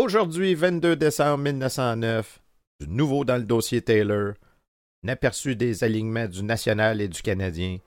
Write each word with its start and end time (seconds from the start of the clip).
Aujourd'hui, 0.00 0.54
22 0.54 0.94
décembre 0.94 1.38
1909, 1.38 2.38
du 2.80 2.88
nouveau 2.88 3.24
dans 3.24 3.36
le 3.36 3.42
dossier 3.42 3.82
Taylor, 3.82 4.34
un 5.04 5.08
aperçu 5.08 5.56
des 5.56 5.82
alignements 5.82 6.28
du 6.28 6.44
National 6.44 7.00
et 7.00 7.08
du 7.08 7.20
Canadien, 7.20 7.78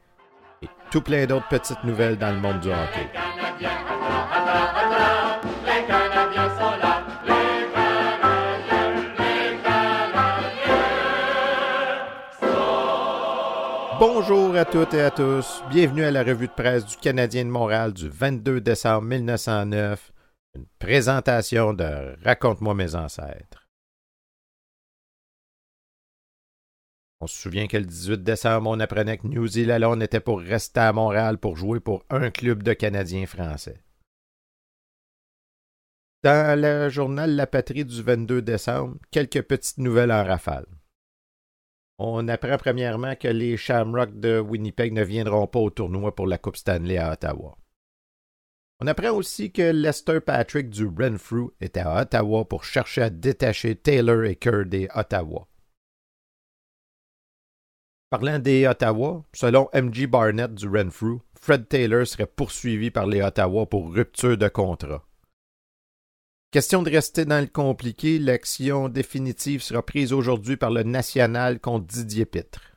et 0.61 0.67
tout 0.91 0.99
plein 0.99 1.25
d'autres 1.25 1.47
petites 1.47 1.81
nouvelles 1.85 2.17
dans 2.17 2.33
le 2.33 2.41
monde 2.41 2.59
du 2.59 2.67
hockey. 2.67 3.07
Bonjour 13.97 14.57
à 14.57 14.65
toutes 14.65 14.93
et 14.95 15.01
à 15.01 15.11
tous. 15.11 15.63
Bienvenue 15.69 16.03
à 16.03 16.11
la 16.11 16.23
revue 16.23 16.47
de 16.47 16.51
presse 16.51 16.85
du 16.85 16.97
Canadien 16.97 17.45
de 17.45 17.51
Montréal 17.51 17.93
du 17.93 18.09
22 18.09 18.59
décembre 18.59 19.03
1909 19.03 20.11
une 20.55 20.65
présentation 20.79 21.73
de 21.73 22.15
Raconte-moi 22.23 22.73
mes 22.73 22.95
ancêtres. 22.95 23.67
On 27.21 27.27
se 27.27 27.39
souvient 27.39 27.67
que 27.67 27.77
le 27.77 27.85
18 27.85 28.23
décembre, 28.23 28.69
on 28.69 28.79
apprenait 28.79 29.17
que 29.19 29.27
New 29.27 29.45
Zealand 29.45 29.99
était 30.01 30.19
pour 30.19 30.39
rester 30.39 30.79
à 30.79 30.91
Montréal 30.91 31.37
pour 31.37 31.55
jouer 31.55 31.79
pour 31.79 32.03
un 32.09 32.31
club 32.31 32.63
de 32.63 32.73
Canadiens 32.73 33.27
français. 33.27 33.83
Dans 36.23 36.59
le 36.59 36.89
journal 36.89 37.35
La 37.35 37.47
Patrie 37.47 37.85
du 37.85 38.01
22 38.01 38.41
décembre, 38.41 38.97
quelques 39.11 39.43
petites 39.43 39.77
nouvelles 39.77 40.11
en 40.11 40.23
rafale. 40.23 40.65
On 41.99 42.27
apprend 42.27 42.57
premièrement 42.57 43.15
que 43.15 43.27
les 43.27 43.57
Shamrocks 43.57 44.19
de 44.19 44.39
Winnipeg 44.39 44.91
ne 44.91 45.03
viendront 45.03 45.45
pas 45.45 45.59
au 45.59 45.69
tournoi 45.69 46.15
pour 46.15 46.25
la 46.25 46.39
Coupe 46.39 46.57
Stanley 46.57 46.97
à 46.97 47.11
Ottawa. 47.11 47.55
On 48.83 48.87
apprend 48.87 49.11
aussi 49.11 49.51
que 49.51 49.61
Lester 49.61 50.19
Patrick 50.21 50.71
du 50.71 50.87
Renfrew 50.87 51.51
était 51.61 51.81
à 51.81 52.01
Ottawa 52.01 52.45
pour 52.45 52.63
chercher 52.63 53.03
à 53.03 53.09
détacher 53.11 53.75
Taylor 53.75 54.23
et 54.23 54.35
Kerr 54.35 54.65
des 54.65 54.87
Ottawa. 54.95 55.47
Parlant 58.09 58.39
des 58.39 58.65
Ottawa, 58.65 59.23
selon 59.33 59.69
M.G. 59.71 60.07
Barnett 60.07 60.55
du 60.55 60.67
Renfrew, 60.67 61.19
Fred 61.39 61.69
Taylor 61.69 62.07
serait 62.07 62.25
poursuivi 62.25 62.89
par 62.89 63.05
les 63.05 63.21
Ottawa 63.21 63.67
pour 63.67 63.93
rupture 63.93 64.35
de 64.35 64.47
contrat. 64.47 65.05
Question 66.49 66.81
de 66.81 66.89
rester 66.89 67.25
dans 67.25 67.39
le 67.39 67.47
compliqué, 67.47 68.17
l'action 68.17 68.89
définitive 68.89 69.61
sera 69.61 69.85
prise 69.85 70.11
aujourd'hui 70.11 70.57
par 70.57 70.71
le 70.71 70.81
National 70.81 71.59
contre 71.59 71.85
Didier 71.85 72.25
Pitre. 72.25 72.70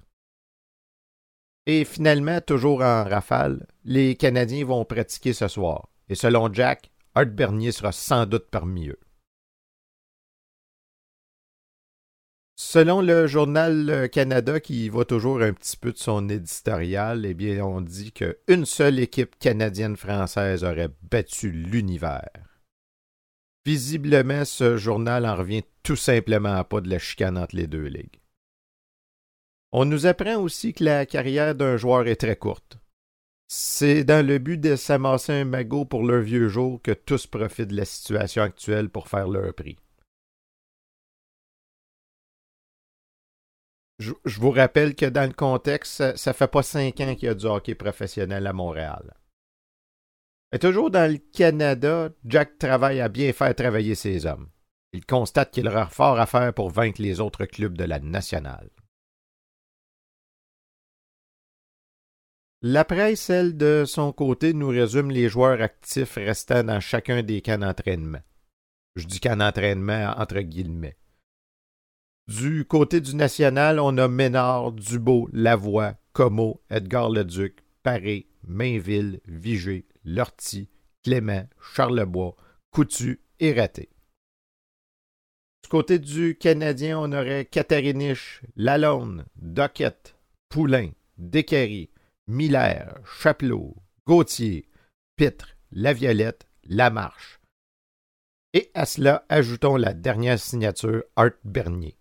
Et 1.66 1.84
finalement, 1.84 2.40
toujours 2.40 2.82
en 2.82 3.04
rafale, 3.04 3.66
les 3.84 4.16
Canadiens 4.16 4.66
vont 4.66 4.84
pratiquer 4.84 5.32
ce 5.32 5.48
soir. 5.48 5.88
Et 6.08 6.14
selon 6.14 6.52
Jack, 6.52 6.90
Art 7.14 7.26
Bernier 7.26 7.72
sera 7.72 7.92
sans 7.92 8.26
doute 8.26 8.48
parmi 8.50 8.88
eux. 8.88 8.98
Selon 12.56 13.02
le 13.02 13.26
journal 13.26 14.08
Canada, 14.12 14.60
qui 14.60 14.88
va 14.88 15.04
toujours 15.04 15.42
un 15.42 15.52
petit 15.52 15.76
peu 15.76 15.92
de 15.92 15.98
son 15.98 16.28
éditorial, 16.28 17.26
eh 17.26 17.34
bien, 17.34 17.64
on 17.64 17.80
dit 17.80 18.12
qu'une 18.12 18.64
seule 18.64 19.00
équipe 19.00 19.38
canadienne-française 19.38 20.64
aurait 20.64 20.90
battu 21.02 21.50
l'univers. 21.50 22.30
Visiblement, 23.64 24.44
ce 24.44 24.76
journal 24.76 25.24
en 25.26 25.36
revient 25.36 25.64
tout 25.82 25.96
simplement 25.96 26.62
pas 26.64 26.80
de 26.80 26.90
la 26.90 26.98
chicane 26.98 27.38
entre 27.38 27.56
les 27.56 27.66
deux 27.66 27.86
ligues. 27.86 28.20
On 29.76 29.84
nous 29.86 30.06
apprend 30.06 30.36
aussi 30.36 30.72
que 30.72 30.84
la 30.84 31.04
carrière 31.04 31.56
d'un 31.56 31.76
joueur 31.76 32.06
est 32.06 32.14
très 32.14 32.36
courte. 32.36 32.78
C'est 33.48 34.04
dans 34.04 34.24
le 34.24 34.38
but 34.38 34.60
de 34.60 34.76
s'amasser 34.76 35.32
un 35.32 35.44
magot 35.44 35.84
pour 35.84 36.04
leur 36.04 36.22
vieux 36.22 36.46
jour 36.46 36.80
que 36.80 36.92
tous 36.92 37.26
profitent 37.26 37.70
de 37.70 37.76
la 37.76 37.84
situation 37.84 38.42
actuelle 38.42 38.88
pour 38.88 39.08
faire 39.08 39.26
leur 39.26 39.52
prix. 39.52 39.76
Je, 43.98 44.12
vous 44.38 44.52
rappelle 44.52 44.94
que 44.94 45.06
dans 45.06 45.26
le 45.26 45.34
contexte, 45.34 46.16
ça, 46.16 46.30
ne 46.30 46.34
fait 46.34 46.46
pas 46.46 46.62
cinq 46.62 47.00
ans 47.00 47.16
qu'il 47.16 47.26
y 47.26 47.28
a 47.28 47.34
du 47.34 47.46
hockey 47.46 47.74
professionnel 47.74 48.46
à 48.46 48.52
Montréal. 48.52 49.16
Et 50.52 50.60
toujours 50.60 50.92
dans 50.92 51.10
le 51.10 51.18
Canada, 51.18 52.10
Jack 52.24 52.58
travaille 52.58 53.00
à 53.00 53.08
bien 53.08 53.32
faire 53.32 53.52
travailler 53.56 53.96
ses 53.96 54.24
hommes. 54.24 54.50
Il 54.92 55.04
constate 55.04 55.50
qu'il 55.50 55.66
aura 55.66 55.88
fort 55.88 56.20
à 56.20 56.26
faire 56.26 56.54
pour 56.54 56.70
vaincre 56.70 57.02
les 57.02 57.18
autres 57.18 57.46
clubs 57.46 57.76
de 57.76 57.84
la 57.84 57.98
nationale. 57.98 58.70
La 62.66 62.86
presse, 62.86 63.28
elle, 63.28 63.58
de 63.58 63.84
son 63.86 64.10
côté, 64.10 64.54
nous 64.54 64.68
résume 64.68 65.10
les 65.10 65.28
joueurs 65.28 65.60
actifs 65.60 66.14
restant 66.14 66.64
dans 66.64 66.80
chacun 66.80 67.22
des 67.22 67.42
camps 67.42 67.58
d'entraînement. 67.58 68.22
Je 68.96 69.04
dis 69.04 69.20
camp 69.20 69.36
d'entraînement 69.36 70.14
entre 70.16 70.40
guillemets. 70.40 70.96
Du 72.26 72.64
côté 72.64 73.02
du 73.02 73.16
national, 73.16 73.78
on 73.78 73.98
a 73.98 74.08
Ménard, 74.08 74.72
Dubo, 74.72 75.28
Lavoie, 75.34 75.96
Como, 76.14 76.62
Edgar 76.70 77.10
Leduc, 77.10 77.58
Paré, 77.82 78.28
Mainville, 78.48 79.20
Vigé, 79.26 79.84
Lortie, 80.02 80.70
Clément, 81.02 81.46
Charlebois, 81.60 82.34
Coutu 82.70 83.20
et 83.40 83.52
Raté. 83.52 83.90
Du 85.64 85.68
côté 85.68 85.98
du 85.98 86.38
Canadien, 86.38 86.98
on 86.98 87.12
aurait 87.12 87.44
Catheriniche, 87.44 88.40
Lalonde, 88.56 89.26
Doquette, 89.36 90.16
Poulain, 90.48 90.92
Descaries, 91.18 91.90
Miller, 92.26 93.00
Chapelot, 93.04 93.76
Gauthier, 94.06 94.68
Pitre, 95.16 95.56
Laviolette, 95.70 96.46
Lamarche. 96.64 97.40
Et 98.52 98.70
à 98.74 98.86
cela, 98.86 99.26
ajoutons 99.28 99.76
la 99.76 99.92
dernière 99.92 100.38
signature, 100.38 101.02
Art 101.16 101.32
Bernier. 101.44 101.98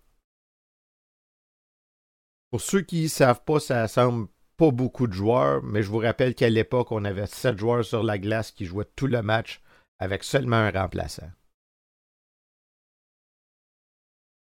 Pour 2.50 2.60
ceux 2.60 2.82
qui 2.82 3.02
ne 3.02 3.08
savent 3.08 3.44
pas, 3.44 3.60
ça 3.60 3.88
semble 3.88 4.28
pas 4.56 4.70
beaucoup 4.70 5.06
de 5.06 5.12
joueurs, 5.12 5.62
mais 5.62 5.82
je 5.82 5.90
vous 5.90 5.98
rappelle 5.98 6.34
qu'à 6.34 6.48
l'époque, 6.48 6.92
on 6.92 7.04
avait 7.04 7.26
sept 7.26 7.58
joueurs 7.58 7.84
sur 7.84 8.02
la 8.02 8.18
glace 8.18 8.52
qui 8.52 8.64
jouaient 8.64 8.88
tout 8.96 9.08
le 9.08 9.22
match 9.22 9.60
avec 9.98 10.24
seulement 10.24 10.56
un 10.56 10.70
remplaçant. 10.70 11.30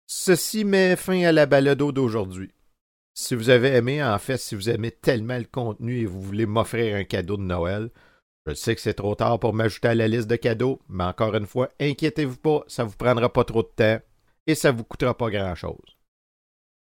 Ceci 0.08 0.66
met 0.66 0.98
fin 0.98 1.24
à 1.24 1.32
la 1.32 1.46
balado 1.46 1.94
d'aujourd'hui. 1.94 2.54
Si 3.22 3.36
vous 3.36 3.52
avez 3.52 3.76
aimé, 3.76 4.04
en 4.04 4.18
fait, 4.18 4.40
si 4.40 4.56
vous 4.56 4.68
aimez 4.72 4.90
tellement 4.90 5.38
le 5.38 5.44
contenu 5.44 6.00
et 6.00 6.06
vous 6.08 6.24
voulez 6.24 6.48
m'offrir 6.48 6.96
un 6.96 7.04
cadeau 7.04 7.38
de 7.38 7.44
Noël, 7.44 7.92
je 8.48 8.56
sais 8.56 8.74
que 8.74 8.82
c'est 8.82 8.96
trop 8.96 9.14
tard 9.14 9.40
pour 9.40 9.54
m'ajouter 9.54 9.90
à 9.90 9.96
la 9.96 10.08
liste 10.08 10.28
de 10.28 10.38
cadeaux, 10.38 10.82
mais 10.90 11.04
encore 11.04 11.36
une 11.36 11.46
fois, 11.46 11.70
inquiétez-vous 11.80 12.38
pas, 12.38 12.64
ça 12.66 12.84
vous 12.84 12.98
prendra 12.98 13.32
pas 13.32 13.44
trop 13.44 13.62
de 13.62 13.70
temps 13.76 14.00
et 14.48 14.56
ça 14.56 14.72
vous 14.72 14.84
coûtera 14.84 15.16
pas 15.16 15.30
grand-chose. 15.30 16.00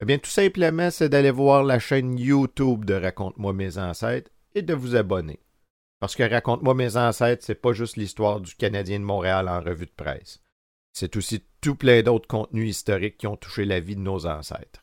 Eh 0.02 0.06
bien, 0.06 0.18
tout 0.18 0.32
simplement, 0.32 0.90
c'est 0.90 1.08
d'aller 1.08 1.30
voir 1.30 1.64
la 1.64 1.78
chaîne 1.78 2.18
YouTube 2.18 2.84
de 2.84 2.96
Raconte-moi 2.96 3.54
mes 3.54 3.78
ancêtres 3.78 4.32
et 4.56 4.64
de 4.64 4.74
vous 4.74 4.96
abonner. 4.96 5.40
Parce 6.00 6.16
que 6.16 6.28
Raconte-moi 6.28 6.74
mes 6.74 6.98
ancêtres, 6.98 7.44
c'est 7.46 7.62
pas 7.62 7.74
juste 7.74 7.96
l'histoire 7.96 8.42
du 8.42 8.56
Canadien 8.56 9.00
de 9.00 9.06
Montréal 9.06 9.48
en 9.48 9.62
revue 9.62 9.86
de 9.86 9.92
presse. 9.96 10.42
C'est 10.94 11.16
aussi 11.16 11.44
tout 11.62 11.76
plein 11.76 12.02
d'autres 12.02 12.28
contenus 12.28 12.72
historiques 12.72 13.20
qui 13.20 13.28
ont 13.28 13.38
touché 13.38 13.66
la 13.66 13.80
vie 13.80 13.96
de 13.96 14.02
nos 14.02 14.26
ancêtres. 14.26 14.83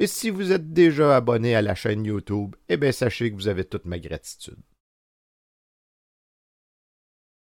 Et 0.00 0.06
si 0.06 0.30
vous 0.30 0.50
êtes 0.50 0.72
déjà 0.72 1.14
abonné 1.14 1.54
à 1.54 1.60
la 1.60 1.74
chaîne 1.74 2.06
YouTube, 2.06 2.56
eh 2.70 2.78
bien 2.78 2.90
sachez 2.90 3.30
que 3.30 3.36
vous 3.36 3.48
avez 3.48 3.66
toute 3.66 3.84
ma 3.84 3.98
gratitude. 3.98 4.56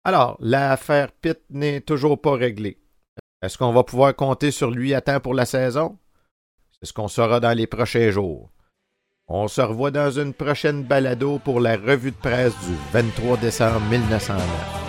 Alors, 0.05 0.39
l'affaire 0.41 1.13
Pitt 1.13 1.39
n'est 1.51 1.83
toujours 1.83 2.19
pas 2.19 2.35
réglée. 2.35 2.81
Est-ce 3.43 3.59
qu'on 3.59 3.75
va 3.75 3.85
pouvoir 3.85 4.17
compter 4.17 4.51
sur 4.51 4.71
lui 4.71 4.95
à 4.95 5.03
temps 5.03 5.21
pour 5.21 5.35
la 5.35 5.45
saison? 5.45 5.99
C'est 6.81 6.87
ce 6.87 6.93
qu'on 6.95 7.09
saura 7.09 7.41
dans 7.41 7.53
les 7.53 7.67
prochains 7.67 8.11
jours. 8.11 8.51
On 9.29 9.49
se 9.49 9.61
revoit 9.61 9.91
dans 9.91 10.11
une 10.11 10.33
prochaine 10.33 10.83
balado 10.83 11.39
pour 11.41 11.61
la 11.61 11.77
revue 11.77 12.13
de 12.13 12.17
presse 12.17 12.55
du 12.61 12.75
23 12.93 13.37
décembre 13.37 13.81
1909. 13.91 14.86